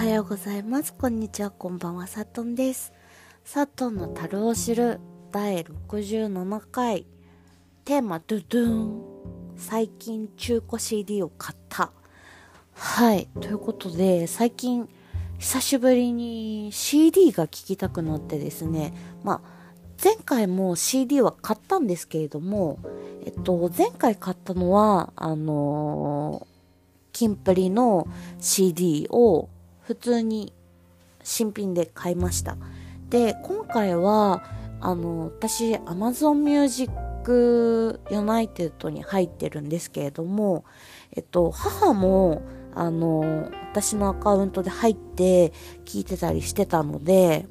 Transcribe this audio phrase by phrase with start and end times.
[0.00, 0.94] はようございます。
[0.94, 2.94] こんにちは、こんばんは、さとんです。
[3.44, 4.98] さとんの樽を知る
[5.30, 7.04] 第67回。
[7.84, 9.02] テーマ、ドゥドゥン。
[9.58, 11.92] 最近中古 CD を買った。
[12.72, 13.28] はい。
[13.42, 14.88] ということで、最近、
[15.38, 18.94] 久しぶりに CD が聴きたくなってですね。
[19.22, 19.72] まあ、
[20.02, 22.78] 前回も CD は買ったんですけれども、
[23.26, 26.50] えっと、前回買ったのは、あのー
[27.12, 28.06] キンプリの
[28.38, 29.50] CD を
[29.90, 30.52] 普通に
[31.24, 32.56] 新品で買いました。
[33.08, 34.44] で、今回は、
[34.80, 36.92] あの、私、Amazon Music
[38.08, 40.64] United に入ってるんですけれども、
[41.16, 42.40] えっと、母も、
[42.72, 45.52] あの、私のアカウントで入って
[45.84, 47.48] 聞いてたりしてたので、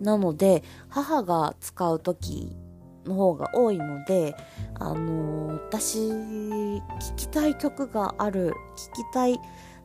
[0.00, 2.56] なので、母が使うとき
[3.04, 4.34] の方が多いので、
[4.80, 6.80] あの私、聞
[7.16, 9.38] きたい曲がある、聞きたい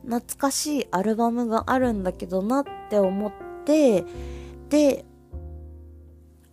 [0.08, 3.32] 懐かしいアルバムがあるんだけどなって思っ
[3.64, 4.04] て、
[4.70, 5.04] で、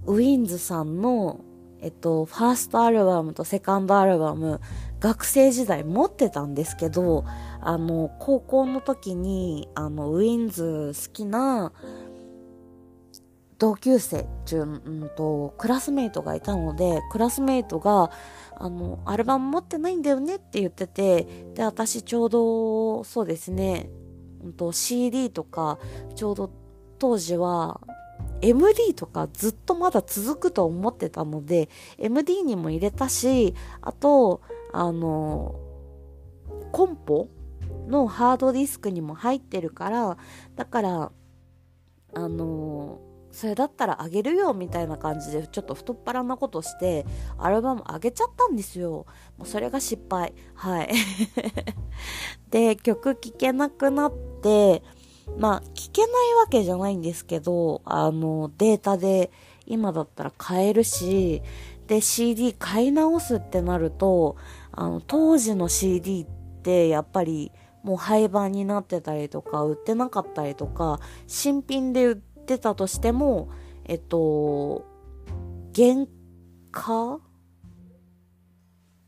[0.06, 1.40] ウィンズさんの、
[1.80, 4.60] えっと、ファーストアルバムとセカンドアルバム、
[5.00, 7.24] 学生時代持ってたんですけど、
[7.62, 11.72] あの、高校の時に、あの、ウィンズ好きな、
[13.58, 18.12] 同級生中、うんと、クラスメイトがいたので、クラスメイトが、
[18.58, 23.90] あの、アルバム持ってないんだよねって言ってて、で、私ちょうど、そうですね、
[24.44, 25.80] うんと、CD とか、
[26.16, 26.52] ちょうど
[27.00, 27.80] 当時は、
[28.42, 34.42] MD とかずっとまだ続くと思ってたので、MD にも入れたし、あと、
[34.74, 35.56] あの、
[36.72, 37.30] コンポ
[37.88, 40.18] のハードディスクにも入ってるから、
[40.56, 41.12] だから、
[42.18, 43.00] あの
[43.36, 47.06] それだったらあげるよみたいな感じでちょっと太っ腹なことして
[47.38, 49.06] アルバムあげちゃったんですよ。
[49.38, 50.34] もうそれが失敗。
[50.54, 50.90] はい。
[52.50, 54.82] で曲聴けなくなって
[55.38, 59.32] まあ聴けないわけじゃないんですけどあのデータで
[59.66, 61.42] 今だったら買えるし
[61.88, 64.38] で CD 買い直すってなると
[64.72, 67.52] あの当時の CD ってやっぱり
[67.84, 73.50] もう廃盤になってたりとか売ってなかったりとか新品で売ってたとしても
[73.86, 74.86] えっと
[75.76, 76.06] 原
[76.72, 77.20] 価？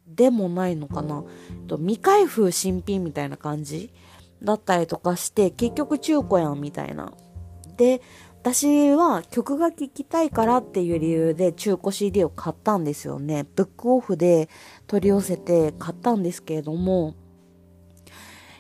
[0.08, 3.94] でもないのかな、えっと未開封新品みたいな感じ？
[4.44, 7.14] だったりとかして結局中古やんみたいな。
[7.76, 8.02] で
[8.42, 13.46] 私は曲が聴きたいからっていう理由で中古 CD を買ったんですよね。
[13.56, 14.48] ブックオフで
[14.88, 17.16] 取り寄せて買ったんですけれども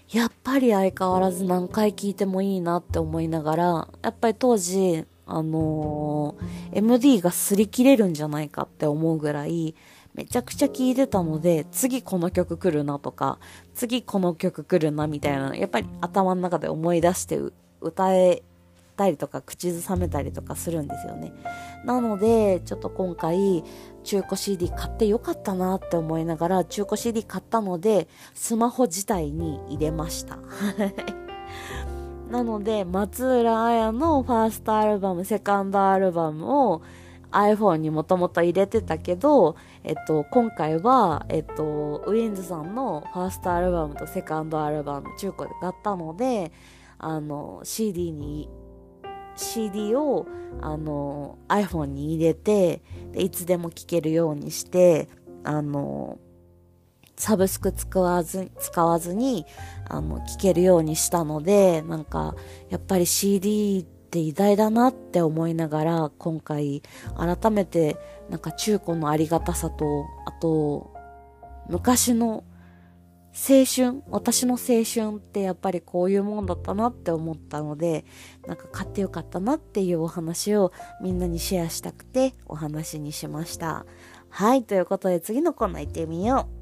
[0.09, 9.75] やっぱり相変わらず何回聴いてもいいなって思いながら、やっぱり当時、あのー MD が擦り切れるんじゃないかって思うぐらい、
[10.13, 13.39] めちゃくちゃ聴いてたので、次この曲来るなとか、
[13.73, 17.39] 次この曲来るなみたいな、やっぱり頭の中で思い出して
[17.81, 18.43] 歌え
[18.97, 21.31] たりとか、口ずさめたりとかするんですよね。
[21.85, 23.63] なので、ちょっと今回、
[24.03, 30.39] 中古 CD 買ってよかったなって思いながら、中古 CD 買ったので、スマホ自体に入れました。
[32.29, 36.81] なので、松浦綾のファーストアルバム、セカンドアルバムを
[37.31, 46.51] iPhone にもともと入れてたけど、えっと、今回は、えっと、ウィンズさんのファーストアルバムとセカンドアルバム、中古で買ったので、
[46.97, 48.49] あの、CD に
[49.37, 50.27] CD を
[50.61, 52.81] あの iPhone に入れて
[53.11, 55.07] でいつでも聴けるようにして
[55.43, 56.17] あの
[57.15, 59.45] サブスク使わず使わずに
[59.89, 62.35] あの聴けるようにしたのでなんか
[62.69, 66.83] やっぱり CD って偉大だなって思いながら今回
[67.15, 67.97] 改めて
[68.29, 70.93] なんか中古のありがたさとあと
[71.69, 72.43] 昔の
[73.37, 78.03] 青春私の青春ってやっぱりこういうもんだったなって思ったので
[78.47, 80.71] なんか買ってよかったなっていうお話を
[81.01, 83.85] みんなにシェアしたくてお話にしました。
[84.29, 86.56] はいということで次のコーナー行ってみよう。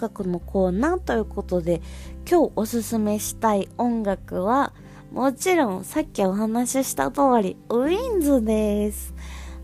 [0.00, 1.82] 楽のコーナーということで
[2.28, 4.72] 今日おすすめしたい音楽は
[5.12, 9.14] もちろんさっきお話しした通りウィンズです。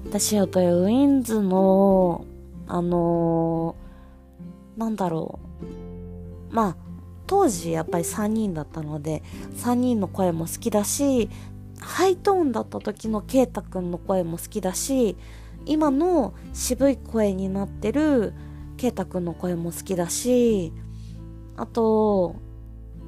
[0.04, 2.24] 私はというウィンズの
[2.68, 3.86] あのー
[4.76, 5.38] なんだろ
[6.50, 6.54] う。
[6.54, 6.76] まあ
[7.26, 9.22] 当時やっぱり3人だったので
[9.56, 11.28] 3人の声も好きだし
[11.80, 15.16] ハイトーンだった時のケイタくんの声も好きだし
[15.64, 18.32] 今の渋い声になってる
[18.76, 20.72] ケイタくんの声も好きだし、
[21.56, 22.36] あと、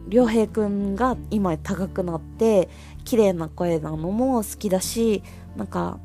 [0.09, 2.69] りょうへいくんが今高くなって、
[3.05, 5.23] 綺麗な声なのも好きだし、
[5.57, 6.01] なんか、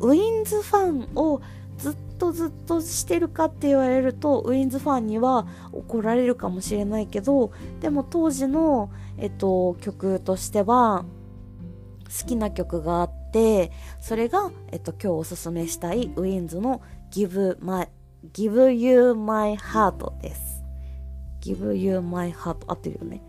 [0.00, 1.42] ウィンズファンを
[1.76, 11.04] ずっとずっとしてるかって言われるとウィンズファンには怒られるかもしれないけどでも当時の、えっと、曲としては
[12.20, 16.80] 好きな曲があってそれが、えっと、今日おすすめしたいウィンズの
[17.10, 17.88] Give, My,
[18.32, 20.62] Give You My Heart です。
[21.40, 23.20] Give You My Heart 合ってるよね。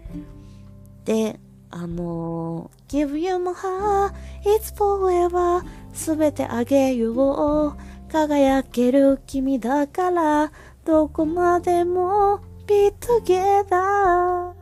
[1.03, 1.39] で
[1.71, 4.13] あのー、Give You My Heart
[4.45, 5.63] It's Forever.
[5.93, 8.11] すべてあげよう。
[8.11, 10.51] 輝ける君だから。
[10.85, 14.53] どこまでも Be together.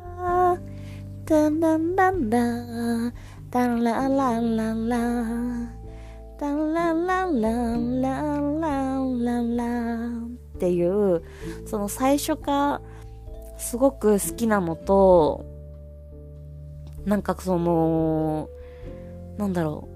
[1.25, 3.13] ダンダンダンダン。
[3.51, 5.69] ダンランランランラン。
[6.39, 10.22] ダンランランランランランランラン。
[10.63, 11.23] っていう
[11.65, 12.81] その最初が
[13.57, 15.45] すごく好きなのと
[17.05, 18.49] なんかその
[19.37, 19.93] なんだろう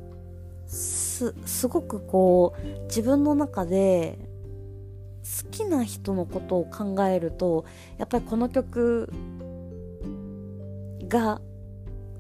[0.68, 4.20] す、すごくこう、自分の中で、
[5.44, 7.66] 好きな人のことを考えると、
[7.98, 9.12] やっぱりこの曲
[11.08, 11.42] が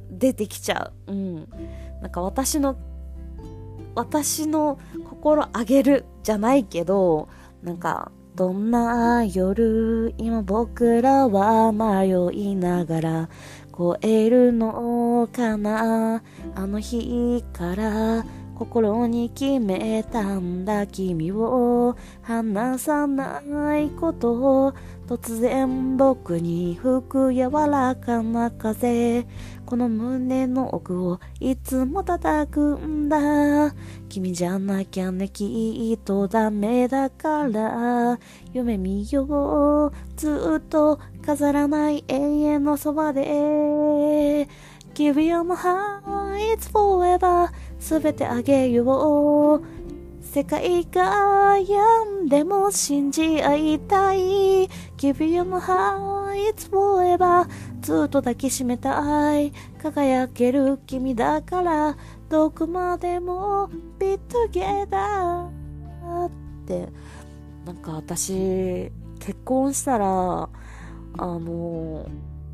[0.09, 1.11] 出てきちゃう。
[1.11, 1.35] うん。
[2.01, 2.77] なんか私の、
[3.95, 4.79] 私の
[5.09, 7.29] 心あげるじゃないけど、
[7.61, 13.29] なんか、どんな夜、今僕らは迷いながら、
[13.75, 16.21] 超えるのかな？
[16.53, 18.23] あの日から
[18.57, 23.39] 心に決めたんだ君を話さな
[23.77, 24.33] いこと
[24.65, 24.73] を
[25.05, 29.27] 突然僕に吹く柔らかな風。
[29.67, 33.75] この胸の奥をいつも叩くんだ。
[34.09, 38.17] 君じゃなきゃねきっとダメだから。
[38.53, 39.91] 夢見よう。
[40.15, 44.47] ずっと飾らない永遠のそばで。
[44.97, 46.01] Give you my heart,
[46.39, 47.51] it's forever.
[47.79, 49.63] すべてあげよう。
[50.21, 54.67] 世界が病んでも信じ合いたい。
[54.97, 57.47] Give you my heart, forever
[57.81, 59.51] ずっと抱きしめたい。
[59.81, 61.97] 輝ける君だから。
[62.29, 65.51] どこまでも Be together っ
[66.65, 66.89] て。
[67.65, 70.49] なんか私結婚したらあ
[71.17, 72.05] の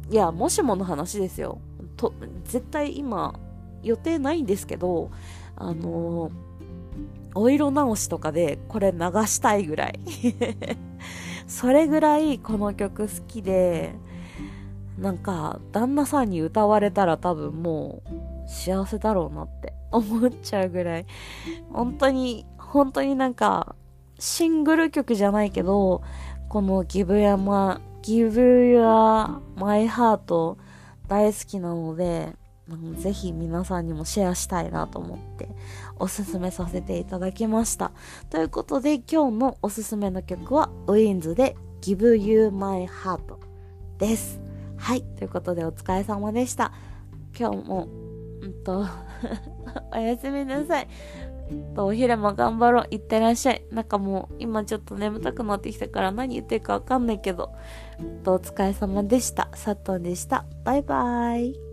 [0.10, 1.60] いやもしもの話ですよ。
[1.98, 2.14] と
[2.46, 3.34] 絶対今
[3.84, 5.12] 予定ないんですけど、
[5.56, 6.32] あの
[7.36, 10.00] お色直しとかでこれ流したいぐらい。
[11.48, 13.96] それぐらいこの曲好きで、
[14.98, 21.06] なんか、旦那さんに歌われたら多分もう幸せだろうなって思っちゃうぐらい、
[21.72, 23.76] 本当に、本当になんか、
[24.20, 26.02] シングル曲じゃないけど、
[26.48, 30.56] この Give Your My, Give Your My Heart
[31.08, 32.36] 大好きなので、
[32.96, 35.50] ぜひ皆さんにもシェアしたいなと思って
[36.00, 37.92] おすすめさせていただきました。
[38.30, 43.38] ということで今日のおすすめの曲はウィンズで Give You My Heart
[43.98, 44.40] です。
[44.78, 45.02] はい。
[45.02, 46.74] ということでお疲れ様でした。
[47.38, 47.88] 今日も、
[48.42, 48.86] うんと
[49.94, 50.88] おやすみなさい。
[51.76, 52.88] とお昼も頑張ろう。
[52.92, 53.66] いってらっしゃい。
[53.72, 57.52] なんかもう今ちょっと眠たくなってきたから何言ってるかわかんないけど、
[58.24, 59.50] とお疲れ様でした。
[59.56, 60.46] さっとんでした。
[60.64, 61.73] バイバイ。